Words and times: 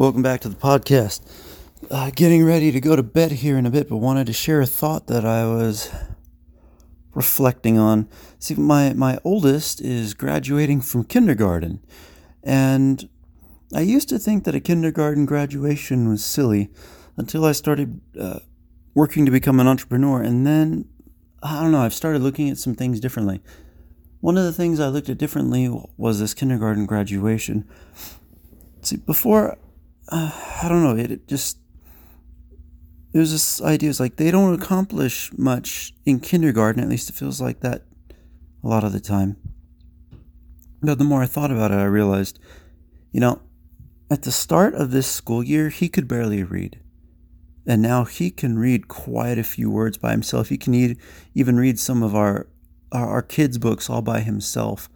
Welcome 0.00 0.22
back 0.22 0.40
to 0.40 0.48
the 0.48 0.56
podcast. 0.56 1.20
Uh, 1.90 2.10
getting 2.16 2.42
ready 2.42 2.72
to 2.72 2.80
go 2.80 2.96
to 2.96 3.02
bed 3.02 3.32
here 3.32 3.58
in 3.58 3.66
a 3.66 3.70
bit, 3.70 3.86
but 3.86 3.98
wanted 3.98 4.28
to 4.28 4.32
share 4.32 4.62
a 4.62 4.66
thought 4.66 5.08
that 5.08 5.26
I 5.26 5.44
was 5.44 5.92
reflecting 7.14 7.76
on. 7.76 8.08
See, 8.38 8.54
my, 8.54 8.94
my 8.94 9.18
oldest 9.24 9.82
is 9.82 10.14
graduating 10.14 10.80
from 10.80 11.04
kindergarten, 11.04 11.84
and 12.42 13.10
I 13.74 13.82
used 13.82 14.08
to 14.08 14.18
think 14.18 14.44
that 14.44 14.54
a 14.54 14.60
kindergarten 14.60 15.26
graduation 15.26 16.08
was 16.08 16.24
silly 16.24 16.70
until 17.18 17.44
I 17.44 17.52
started 17.52 18.00
uh, 18.18 18.38
working 18.94 19.26
to 19.26 19.30
become 19.30 19.60
an 19.60 19.66
entrepreneur, 19.66 20.22
and 20.22 20.46
then 20.46 20.88
I 21.42 21.60
don't 21.60 21.72
know, 21.72 21.82
I've 21.82 21.92
started 21.92 22.22
looking 22.22 22.48
at 22.48 22.56
some 22.56 22.74
things 22.74 23.00
differently. 23.00 23.42
One 24.20 24.38
of 24.38 24.44
the 24.44 24.52
things 24.54 24.80
I 24.80 24.88
looked 24.88 25.10
at 25.10 25.18
differently 25.18 25.68
was 25.98 26.20
this 26.20 26.32
kindergarten 26.32 26.86
graduation. 26.86 27.68
See, 28.80 28.96
before, 28.96 29.58
uh, 30.10 30.30
I 30.62 30.68
don't 30.68 30.82
know, 30.82 30.96
it, 30.96 31.10
it 31.10 31.28
just, 31.28 31.58
it 33.12 33.18
was 33.18 33.32
this 33.32 33.62
idea, 33.62 33.90
it's 33.90 34.00
like 34.00 34.16
they 34.16 34.30
don't 34.30 34.54
accomplish 34.54 35.30
much 35.36 35.94
in 36.04 36.20
kindergarten, 36.20 36.82
at 36.82 36.88
least 36.88 37.10
it 37.10 37.14
feels 37.14 37.40
like 37.40 37.60
that 37.60 37.84
a 38.62 38.68
lot 38.68 38.84
of 38.84 38.92
the 38.92 39.00
time. 39.00 39.36
But 40.82 40.98
the 40.98 41.04
more 41.04 41.22
I 41.22 41.26
thought 41.26 41.50
about 41.50 41.72
it, 41.72 41.78
I 41.78 41.84
realized, 41.84 42.38
you 43.12 43.20
know, 43.20 43.42
at 44.10 44.22
the 44.22 44.32
start 44.32 44.74
of 44.74 44.90
this 44.90 45.06
school 45.06 45.42
year, 45.42 45.68
he 45.68 45.88
could 45.88 46.08
barely 46.08 46.42
read. 46.42 46.80
And 47.66 47.82
now 47.82 48.04
he 48.04 48.30
can 48.30 48.58
read 48.58 48.88
quite 48.88 49.38
a 49.38 49.44
few 49.44 49.70
words 49.70 49.98
by 49.98 50.10
himself. 50.10 50.48
He 50.48 50.58
can 50.58 50.96
even 51.34 51.56
read 51.56 51.78
some 51.78 52.02
of 52.02 52.14
our, 52.14 52.48
our, 52.90 53.06
our 53.06 53.22
kids' 53.22 53.58
books 53.58 53.88
all 53.90 54.02
by 54.02 54.20
himself. 54.20 54.88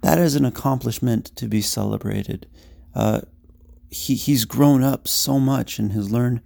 That 0.00 0.18
is 0.18 0.36
an 0.36 0.44
accomplishment 0.44 1.34
to 1.36 1.48
be 1.48 1.60
celebrated. 1.60 2.46
Uh, 2.94 3.22
he, 3.94 4.14
he's 4.14 4.44
grown 4.44 4.82
up 4.82 5.06
so 5.06 5.38
much 5.38 5.78
and 5.78 5.92
has 5.92 6.10
learned 6.10 6.40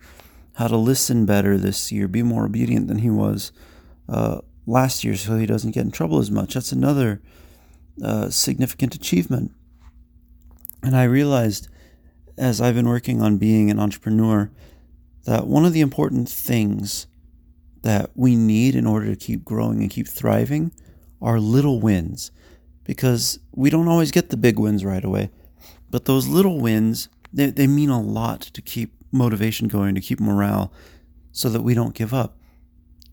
how 0.54 0.68
to 0.68 0.76
listen 0.76 1.24
better 1.24 1.56
this 1.56 1.90
year, 1.90 2.08
be 2.08 2.22
more 2.22 2.44
obedient 2.44 2.88
than 2.88 2.98
he 2.98 3.10
was 3.10 3.52
uh, 4.08 4.40
last 4.66 5.04
year 5.04 5.16
so 5.16 5.36
he 5.36 5.46
doesn't 5.46 5.70
get 5.70 5.84
in 5.84 5.90
trouble 5.90 6.18
as 6.18 6.30
much. 6.30 6.54
That's 6.54 6.72
another 6.72 7.22
uh, 8.02 8.28
significant 8.30 8.94
achievement. 8.94 9.52
And 10.82 10.96
I 10.96 11.04
realized 11.04 11.68
as 12.36 12.60
I've 12.60 12.74
been 12.74 12.88
working 12.88 13.22
on 13.22 13.38
being 13.38 13.70
an 13.70 13.80
entrepreneur 13.80 14.50
that 15.24 15.46
one 15.46 15.64
of 15.64 15.72
the 15.72 15.80
important 15.80 16.28
things 16.28 17.06
that 17.82 18.10
we 18.14 18.36
need 18.36 18.74
in 18.74 18.86
order 18.86 19.06
to 19.06 19.16
keep 19.16 19.44
growing 19.44 19.80
and 19.80 19.90
keep 19.90 20.06
thriving 20.06 20.72
are 21.20 21.40
little 21.40 21.80
wins 21.80 22.30
because 22.84 23.38
we 23.54 23.70
don't 23.70 23.88
always 23.88 24.10
get 24.10 24.30
the 24.30 24.36
big 24.36 24.58
wins 24.58 24.84
right 24.84 25.04
away. 25.04 25.30
But 25.90 26.04
those 26.04 26.26
little 26.26 26.60
wins, 26.60 27.08
they, 27.32 27.46
they 27.50 27.66
mean 27.66 27.90
a 27.90 28.00
lot 28.00 28.40
to 28.40 28.62
keep 28.62 28.94
motivation 29.12 29.68
going, 29.68 29.94
to 29.94 30.00
keep 30.00 30.20
morale 30.20 30.72
so 31.32 31.48
that 31.48 31.62
we 31.62 31.74
don't 31.74 31.94
give 31.94 32.12
up. 32.12 32.36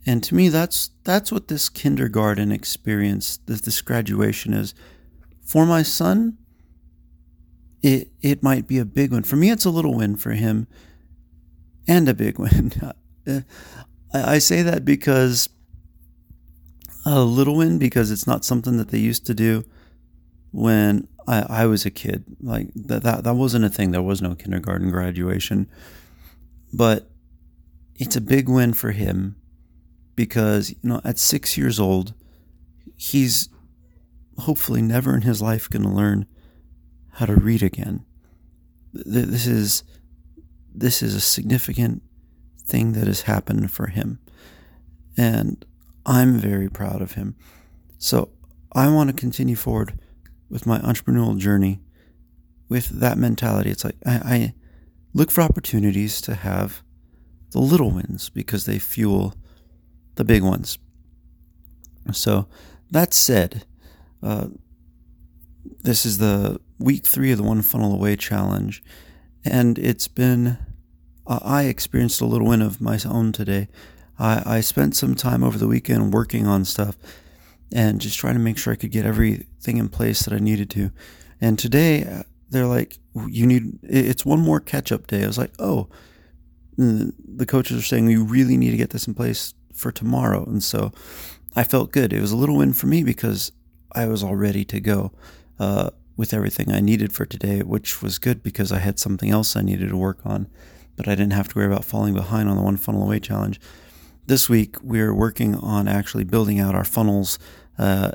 And 0.05 0.23
to 0.23 0.35
me, 0.35 0.49
that's 0.49 0.91
that's 1.03 1.31
what 1.31 1.47
this 1.47 1.67
kindergarten 1.67 2.51
experience, 2.51 3.37
this, 3.45 3.61
this 3.61 3.81
graduation 3.81 4.53
is. 4.53 4.75
For 5.43 5.65
my 5.65 5.81
son, 5.81 6.37
it 7.81 8.11
it 8.21 8.43
might 8.43 8.67
be 8.67 8.77
a 8.77 8.85
big 8.85 9.11
one. 9.11 9.23
For 9.23 9.35
me, 9.35 9.49
it's 9.49 9.65
a 9.65 9.71
little 9.71 9.95
win 9.95 10.15
for 10.15 10.31
him, 10.31 10.67
and 11.87 12.07
a 12.07 12.13
big 12.13 12.37
win. 12.39 12.71
I, 13.27 13.43
I 14.13 14.37
say 14.37 14.61
that 14.61 14.85
because 14.85 15.49
a 17.05 17.21
little 17.21 17.55
win 17.55 17.77
because 17.77 18.11
it's 18.11 18.27
not 18.27 18.45
something 18.45 18.77
that 18.77 18.89
they 18.89 18.97
used 18.97 19.25
to 19.27 19.33
do 19.33 19.63
when 20.51 21.07
I, 21.27 21.45
I 21.49 21.65
was 21.65 21.85
a 21.85 21.91
kid. 21.91 22.23
Like 22.41 22.69
that, 22.75 23.03
that 23.03 23.23
that 23.23 23.35
wasn't 23.35 23.65
a 23.65 23.69
thing. 23.69 23.91
There 23.91 24.01
was 24.01 24.21
no 24.21 24.35
kindergarten 24.35 24.91
graduation. 24.91 25.69
But 26.73 27.09
it's 27.95 28.15
a 28.15 28.21
big 28.21 28.49
win 28.49 28.73
for 28.73 28.91
him 28.91 29.35
because, 30.15 30.71
you 30.71 30.77
know, 30.83 31.01
at 31.03 31.17
six 31.17 31.57
years 31.57 31.79
old, 31.79 32.13
he's 32.95 33.49
hopefully 34.39 34.81
never 34.81 35.15
in 35.15 35.21
his 35.21 35.41
life 35.41 35.69
going 35.69 35.83
to 35.83 35.89
learn 35.89 36.25
how 37.13 37.25
to 37.25 37.35
read 37.35 37.63
again. 37.63 38.05
This 38.93 39.47
is 39.47 39.83
this 40.73 41.01
is 41.01 41.15
a 41.15 41.21
significant 41.21 42.01
thing 42.65 42.93
that 42.93 43.07
has 43.07 43.21
happened 43.21 43.71
for 43.71 43.87
him. 43.87 44.19
And 45.17 45.65
I'm 46.05 46.37
very 46.37 46.69
proud 46.69 47.01
of 47.01 47.13
him. 47.13 47.35
So 47.97 48.29
I 48.73 48.89
want 48.89 49.09
to 49.09 49.15
continue 49.15 49.55
forward 49.55 49.97
with 50.49 50.65
my 50.65 50.79
entrepreneurial 50.79 51.37
journey 51.37 51.81
with 52.69 52.99
that 52.99 53.17
mentality. 53.17 53.69
It's 53.69 53.83
like 53.83 53.95
I, 54.05 54.13
I 54.13 54.53
look 55.13 55.31
for 55.31 55.41
opportunities 55.41 56.21
to 56.21 56.35
have 56.35 56.83
the 57.51 57.59
little 57.59 57.91
wins 57.91 58.29
because 58.29 58.65
they 58.65 58.79
fuel 58.79 59.33
the 60.15 60.23
big 60.23 60.43
ones. 60.43 60.77
So 62.11 62.47
that 62.91 63.13
said, 63.13 63.65
uh, 64.21 64.47
this 65.81 66.05
is 66.05 66.17
the 66.17 66.59
week 66.79 67.05
three 67.05 67.31
of 67.31 67.37
the 67.37 67.43
One 67.43 67.61
Funnel 67.61 67.93
Away 67.93 68.15
challenge, 68.15 68.83
and 69.43 69.79
it's 69.79 70.07
been 70.07 70.57
uh, 71.27 71.39
I 71.41 71.63
experienced 71.63 72.21
a 72.21 72.25
little 72.25 72.47
win 72.47 72.61
of 72.61 72.81
my 72.81 72.99
own 73.07 73.31
today. 73.31 73.67
I, 74.19 74.57
I 74.57 74.61
spent 74.61 74.95
some 74.95 75.15
time 75.15 75.43
over 75.43 75.57
the 75.57 75.67
weekend 75.67 76.13
working 76.13 76.45
on 76.47 76.65
stuff 76.65 76.97
and 77.73 78.01
just 78.01 78.17
trying 78.17 78.35
to 78.35 78.39
make 78.39 78.57
sure 78.57 78.73
I 78.73 78.77
could 78.77 78.91
get 78.91 79.05
everything 79.05 79.77
in 79.77 79.89
place 79.89 80.23
that 80.23 80.33
I 80.33 80.39
needed 80.39 80.69
to. 80.71 80.91
And 81.41 81.57
today 81.59 82.03
uh, 82.03 82.23
they're 82.49 82.67
like, 82.67 82.99
you 83.27 83.45
need, 83.45 83.79
it's 83.83 84.25
one 84.25 84.39
more 84.39 84.59
catch 84.59 84.91
up 84.91 85.07
day. 85.07 85.23
I 85.23 85.27
was 85.27 85.37
like, 85.37 85.53
oh, 85.59 85.89
the 86.77 87.45
coaches 87.47 87.77
are 87.77 87.85
saying 87.85 88.09
you 88.09 88.23
really 88.23 88.57
need 88.57 88.71
to 88.71 88.77
get 88.77 88.89
this 88.89 89.07
in 89.07 89.13
place 89.13 89.53
for 89.73 89.91
tomorrow. 89.91 90.43
And 90.45 90.63
so 90.63 90.91
I 91.55 91.63
felt 91.63 91.91
good. 91.91 92.11
It 92.13 92.21
was 92.21 92.31
a 92.31 92.37
little 92.37 92.57
win 92.57 92.73
for 92.73 92.87
me 92.87 93.03
because 93.03 93.51
I 93.93 94.07
was 94.07 94.23
all 94.23 94.35
ready 94.35 94.65
to 94.65 94.81
go 94.81 95.11
uh, 95.59 95.91
with 96.17 96.33
everything 96.33 96.71
I 96.71 96.81
needed 96.81 97.13
for 97.13 97.25
today, 97.25 97.61
which 97.61 98.01
was 98.01 98.19
good 98.19 98.43
because 98.43 98.71
I 98.71 98.79
had 98.79 98.99
something 98.99 99.29
else 99.29 99.55
I 99.55 99.61
needed 99.61 99.89
to 99.89 99.97
work 99.97 100.19
on, 100.25 100.47
but 100.95 101.07
I 101.07 101.15
didn't 101.15 101.33
have 101.33 101.47
to 101.49 101.57
worry 101.57 101.67
about 101.67 101.85
falling 101.85 102.13
behind 102.13 102.49
on 102.49 102.57
the 102.57 102.61
one 102.63 102.77
funnel 102.77 103.03
away 103.03 103.19
challenge. 103.19 103.59
This 104.27 104.49
week, 104.49 104.77
we're 104.81 105.13
working 105.13 105.53
on 105.53 105.87
actually 105.87 106.23
building 106.23 106.59
out 106.59 106.73
our 106.73 106.83
funnels 106.83 107.37
uh, 107.77 108.11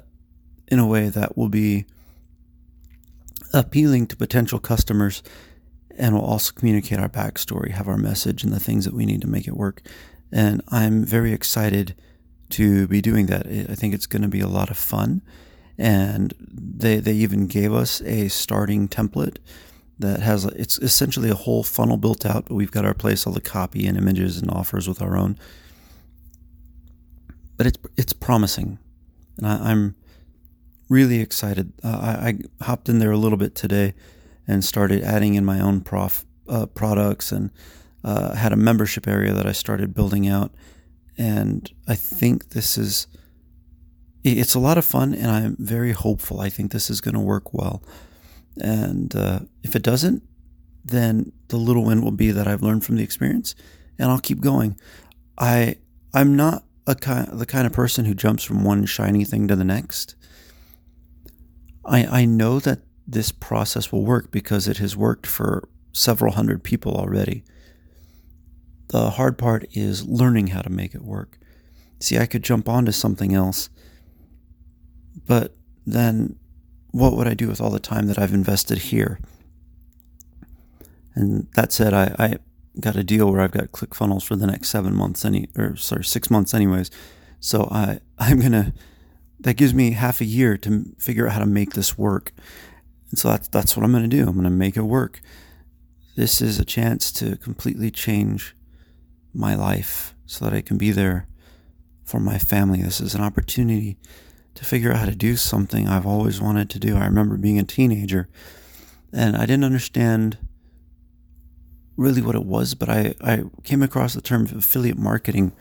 in 0.66 0.80
a 0.80 0.86
way 0.86 1.08
that 1.08 1.38
will 1.38 1.48
be 1.48 1.86
appealing 3.54 4.08
to 4.08 4.16
potential 4.16 4.58
customers 4.58 5.22
and 5.96 6.14
will 6.14 6.24
also 6.24 6.52
communicate 6.52 6.98
our 6.98 7.08
backstory, 7.08 7.70
have 7.70 7.86
our 7.86 7.96
message, 7.96 8.42
and 8.42 8.52
the 8.52 8.58
things 8.58 8.84
that 8.86 8.94
we 8.94 9.06
need 9.06 9.20
to 9.20 9.28
make 9.28 9.46
it 9.46 9.56
work. 9.56 9.82
And 10.32 10.62
I'm 10.68 11.04
very 11.04 11.32
excited 11.32 11.94
to 12.50 12.88
be 12.88 13.00
doing 13.00 13.26
that. 13.26 13.46
I 13.46 13.76
think 13.76 13.94
it's 13.94 14.06
going 14.06 14.22
to 14.22 14.28
be 14.28 14.40
a 14.40 14.48
lot 14.48 14.68
of 14.68 14.76
fun. 14.76 15.22
And 15.78 16.34
they, 16.40 16.96
they 16.96 17.12
even 17.12 17.46
gave 17.46 17.72
us 17.72 18.00
a 18.02 18.26
starting 18.28 18.88
template 18.88 19.36
that 20.00 20.20
has 20.20 20.44
it's 20.44 20.78
essentially 20.78 21.30
a 21.30 21.34
whole 21.34 21.62
funnel 21.62 21.98
built 21.98 22.26
out, 22.26 22.46
but 22.46 22.54
we've 22.54 22.72
got 22.72 22.84
our 22.84 22.94
place 22.94 23.26
all 23.26 23.32
the 23.32 23.40
copy 23.40 23.86
and 23.86 23.96
images 23.96 24.38
and 24.38 24.50
offers 24.50 24.88
with 24.88 25.00
our 25.00 25.16
own 25.16 25.38
but 27.60 27.66
it's 27.66 27.78
it's 27.98 28.14
promising, 28.14 28.78
and 29.36 29.46
I, 29.46 29.70
am 29.70 29.94
really 30.88 31.20
excited. 31.20 31.74
Uh, 31.84 31.88
I, 31.88 32.28
I, 32.28 32.64
hopped 32.64 32.88
in 32.88 33.00
there 33.00 33.10
a 33.10 33.18
little 33.18 33.36
bit 33.36 33.54
today 33.54 33.92
and 34.48 34.64
started 34.64 35.02
adding 35.02 35.34
in 35.34 35.44
my 35.44 35.60
own 35.60 35.82
prof 35.82 36.24
uh, 36.48 36.64
products 36.64 37.32
and 37.32 37.50
uh, 38.02 38.34
had 38.34 38.54
a 38.54 38.56
membership 38.56 39.06
area 39.06 39.34
that 39.34 39.44
I 39.44 39.52
started 39.52 39.92
building 39.92 40.26
out, 40.26 40.54
and 41.18 41.70
I 41.86 41.96
think 41.96 42.48
this 42.48 42.78
is 42.78 43.06
it's 44.24 44.54
a 44.54 44.58
lot 44.58 44.78
of 44.78 44.86
fun, 44.86 45.12
and 45.12 45.30
I'm 45.30 45.56
very 45.58 45.92
hopeful. 45.92 46.40
I 46.40 46.48
think 46.48 46.72
this 46.72 46.88
is 46.88 47.02
going 47.02 47.14
to 47.14 47.20
work 47.20 47.52
well, 47.52 47.82
and 48.56 49.14
uh, 49.14 49.40
if 49.62 49.76
it 49.76 49.82
doesn't, 49.82 50.22
then 50.82 51.30
the 51.48 51.58
little 51.58 51.84
win 51.84 52.00
will 52.00 52.10
be 52.10 52.30
that 52.30 52.48
I've 52.48 52.62
learned 52.62 52.86
from 52.86 52.96
the 52.96 53.02
experience, 53.02 53.54
and 53.98 54.10
I'll 54.10 54.18
keep 54.18 54.40
going. 54.40 54.80
I 55.36 55.76
I'm 56.14 56.36
not 56.36 56.64
a 56.86 56.94
kind, 56.94 57.28
the 57.38 57.46
kind 57.46 57.66
of 57.66 57.72
person 57.72 58.04
who 58.04 58.14
jumps 58.14 58.44
from 58.44 58.64
one 58.64 58.84
shiny 58.86 59.24
thing 59.24 59.48
to 59.48 59.56
the 59.56 59.64
next. 59.64 60.14
I, 61.84 62.04
I 62.22 62.24
know 62.24 62.60
that 62.60 62.80
this 63.06 63.32
process 63.32 63.90
will 63.90 64.04
work 64.04 64.30
because 64.30 64.68
it 64.68 64.78
has 64.78 64.96
worked 64.96 65.26
for 65.26 65.68
several 65.92 66.34
hundred 66.34 66.62
people 66.62 66.94
already. 66.94 67.44
The 68.88 69.10
hard 69.10 69.38
part 69.38 69.66
is 69.72 70.06
learning 70.06 70.48
how 70.48 70.62
to 70.62 70.70
make 70.70 70.94
it 70.94 71.02
work. 71.02 71.38
See, 72.00 72.18
I 72.18 72.26
could 72.26 72.42
jump 72.42 72.68
onto 72.68 72.92
something 72.92 73.34
else, 73.34 73.68
but 75.26 75.54
then 75.86 76.36
what 76.92 77.14
would 77.14 77.28
I 77.28 77.34
do 77.34 77.48
with 77.48 77.60
all 77.60 77.70
the 77.70 77.78
time 77.78 78.06
that 78.06 78.18
I've 78.18 78.34
invested 78.34 78.78
here? 78.78 79.20
And 81.14 81.48
that 81.54 81.72
said, 81.72 81.92
I, 81.92 82.14
I 82.18 82.38
got 82.78 82.96
a 82.96 83.02
deal 83.02 83.30
where 83.30 83.40
I've 83.40 83.50
got 83.50 83.72
ClickFunnels 83.72 84.24
for 84.24 84.36
the 84.36 84.46
next 84.46 84.68
seven 84.68 84.94
months, 84.94 85.24
any 85.24 85.48
or 85.56 85.76
sorry, 85.76 86.04
six 86.04 86.30
months, 86.30 86.54
anyways. 86.54 86.90
So 87.40 87.68
I 87.70 88.00
I'm 88.18 88.40
gonna 88.40 88.72
that 89.40 89.54
gives 89.54 89.72
me 89.72 89.92
half 89.92 90.20
a 90.20 90.26
year 90.26 90.56
to 90.58 90.84
figure 90.98 91.26
out 91.26 91.32
how 91.32 91.40
to 91.40 91.46
make 91.46 91.72
this 91.72 91.96
work, 91.98 92.32
and 93.10 93.18
so 93.18 93.28
that's 93.28 93.48
that's 93.48 93.76
what 93.76 93.84
I'm 93.84 93.92
gonna 93.92 94.08
do. 94.08 94.28
I'm 94.28 94.36
gonna 94.36 94.50
make 94.50 94.76
it 94.76 94.82
work. 94.82 95.20
this 96.16 96.42
is 96.42 96.58
a 96.58 96.64
chance 96.64 97.10
to 97.12 97.36
completely 97.38 97.90
change 97.90 98.54
my 99.32 99.54
life 99.54 100.14
so 100.26 100.44
that 100.44 100.54
I 100.54 100.60
can 100.60 100.76
be 100.76 100.90
there 100.90 101.26
for 102.04 102.20
my 102.20 102.38
family. 102.38 102.82
This 102.82 103.00
is 103.00 103.14
an 103.14 103.22
opportunity 103.22 103.96
to 104.54 104.64
figure 104.64 104.90
out 104.90 104.98
how 104.98 105.06
to 105.06 105.14
do 105.14 105.36
something 105.36 105.88
I've 105.88 106.06
always 106.06 106.40
wanted 106.40 106.68
to 106.70 106.78
do. 106.78 106.96
I 106.96 107.06
remember 107.06 107.36
being 107.36 107.58
a 107.58 107.64
teenager 107.64 108.28
and 109.12 109.36
I 109.36 109.40
didn't 109.40 109.64
understand 109.64 110.38
really 111.96 112.22
what 112.22 112.34
it 112.34 112.44
was, 112.44 112.74
but 112.74 112.88
I, 112.88 113.14
I 113.20 113.42
came 113.64 113.82
across 113.82 114.14
the 114.14 114.20
term 114.20 114.44
affiliate 114.44 114.98
marketing 114.98 115.52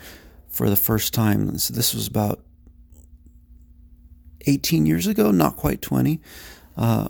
for 0.47 0.69
the 0.69 0.75
first 0.75 1.13
time. 1.13 1.57
So 1.57 1.73
this 1.73 1.93
was 1.93 2.07
about 2.07 2.43
18 4.47 4.85
years 4.85 5.07
ago, 5.07 5.31
not 5.31 5.57
quite 5.57 5.81
20, 5.81 6.21
uh, 6.77 7.09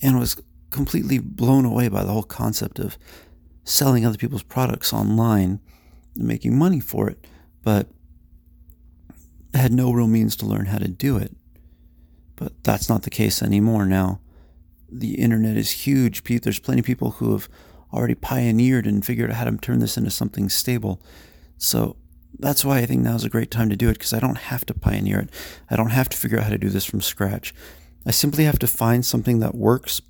and 0.00 0.18
was 0.18 0.40
completely 0.70 1.18
blown 1.18 1.64
away 1.64 1.88
by 1.88 2.02
the 2.02 2.12
whole 2.12 2.22
concept 2.22 2.78
of 2.78 2.96
selling 3.64 4.04
other 4.04 4.16
people's 4.16 4.42
products 4.42 4.92
online 4.92 5.60
and 6.14 6.24
making 6.24 6.56
money 6.56 6.80
for 6.80 7.08
it, 7.08 7.26
but 7.62 7.88
had 9.54 9.72
no 9.72 9.92
real 9.92 10.06
means 10.06 10.34
to 10.36 10.46
learn 10.46 10.66
how 10.66 10.78
to 10.78 10.88
do 10.88 11.16
it. 11.16 11.36
But 12.36 12.64
that's 12.64 12.88
not 12.88 13.02
the 13.02 13.10
case 13.10 13.42
anymore 13.42 13.86
now. 13.86 14.20
The 14.90 15.14
internet 15.14 15.56
is 15.56 15.70
huge. 15.70 16.22
There's 16.24 16.58
plenty 16.58 16.80
of 16.80 16.86
people 16.86 17.12
who 17.12 17.32
have 17.32 17.48
already 17.92 18.14
pioneered 18.14 18.86
and 18.86 19.04
figured 19.04 19.30
out 19.30 19.36
how 19.36 19.44
to 19.44 19.56
turn 19.58 19.80
this 19.80 19.96
into 19.96 20.10
something 20.10 20.48
stable. 20.48 21.00
So 21.58 21.96
that's 22.38 22.64
why 22.64 22.78
I 22.78 22.86
think 22.86 23.02
now 23.02 23.14
is 23.14 23.24
a 23.24 23.30
great 23.30 23.50
time 23.50 23.68
to 23.70 23.76
do 23.76 23.88
it 23.88 23.94
because 23.94 24.12
I 24.12 24.20
don't 24.20 24.38
have 24.38 24.64
to 24.66 24.74
pioneer 24.74 25.20
it. 25.20 25.30
I 25.70 25.76
don't 25.76 25.90
have 25.90 26.08
to 26.10 26.16
figure 26.16 26.38
out 26.38 26.44
how 26.44 26.50
to 26.50 26.58
do 26.58 26.70
this 26.70 26.84
from 26.84 27.00
scratch. 27.00 27.54
I 28.06 28.10
simply 28.10 28.44
have 28.44 28.58
to 28.60 28.66
find 28.66 29.04
something 29.04 29.40
that 29.40 29.54
works 29.54 30.00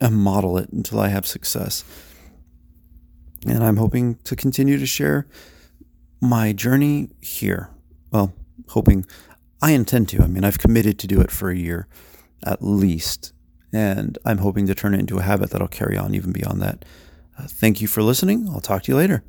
and 0.00 0.16
model 0.16 0.56
it 0.56 0.70
until 0.70 1.00
I 1.00 1.08
have 1.08 1.26
success. 1.26 1.84
And 3.46 3.62
I'm 3.62 3.76
hoping 3.76 4.16
to 4.24 4.36
continue 4.36 4.78
to 4.78 4.86
share 4.86 5.26
my 6.20 6.52
journey 6.52 7.10
here. 7.20 7.70
Well, 8.10 8.32
hoping 8.68 9.06
I 9.62 9.72
intend 9.72 10.08
to. 10.10 10.22
I 10.22 10.26
mean, 10.26 10.44
I've 10.44 10.58
committed 10.58 10.98
to 11.00 11.06
do 11.06 11.20
it 11.20 11.30
for 11.30 11.50
a 11.50 11.56
year 11.56 11.86
at 12.44 12.62
least. 12.62 13.32
And 13.72 14.18
I'm 14.24 14.38
hoping 14.38 14.66
to 14.66 14.74
turn 14.74 14.94
it 14.94 15.00
into 15.00 15.18
a 15.18 15.22
habit 15.22 15.50
that'll 15.50 15.68
carry 15.68 15.96
on 15.96 16.14
even 16.14 16.32
beyond 16.32 16.60
that. 16.62 16.84
Uh, 17.38 17.46
thank 17.46 17.80
you 17.80 17.88
for 17.88 18.02
listening. 18.02 18.48
I'll 18.48 18.60
talk 18.60 18.82
to 18.84 18.92
you 18.92 18.96
later. 18.96 19.22